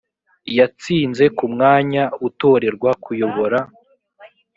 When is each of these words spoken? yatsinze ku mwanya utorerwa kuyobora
yatsinze 0.57 1.23
ku 1.37 1.45
mwanya 1.53 2.03
utorerwa 2.27 2.91
kuyobora 3.03 3.59